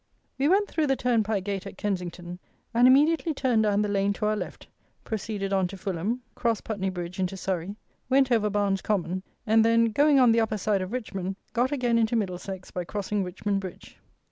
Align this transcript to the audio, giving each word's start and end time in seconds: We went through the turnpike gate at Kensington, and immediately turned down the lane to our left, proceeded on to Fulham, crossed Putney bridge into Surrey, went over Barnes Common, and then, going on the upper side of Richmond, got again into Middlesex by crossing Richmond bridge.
We 0.39 0.47
went 0.47 0.67
through 0.67 0.87
the 0.87 0.95
turnpike 0.95 1.43
gate 1.43 1.67
at 1.67 1.77
Kensington, 1.77 2.39
and 2.73 2.87
immediately 2.87 3.35
turned 3.35 3.61
down 3.61 3.83
the 3.83 3.87
lane 3.87 4.13
to 4.13 4.25
our 4.25 4.35
left, 4.35 4.65
proceeded 5.03 5.53
on 5.53 5.67
to 5.67 5.77
Fulham, 5.77 6.23
crossed 6.33 6.63
Putney 6.63 6.89
bridge 6.89 7.19
into 7.19 7.37
Surrey, 7.37 7.75
went 8.09 8.31
over 8.31 8.49
Barnes 8.49 8.81
Common, 8.81 9.21
and 9.45 9.63
then, 9.63 9.91
going 9.91 10.19
on 10.19 10.31
the 10.31 10.41
upper 10.41 10.57
side 10.57 10.81
of 10.81 10.91
Richmond, 10.91 11.35
got 11.53 11.71
again 11.71 11.99
into 11.99 12.15
Middlesex 12.15 12.71
by 12.71 12.83
crossing 12.83 13.23
Richmond 13.23 13.61
bridge. 13.61 13.99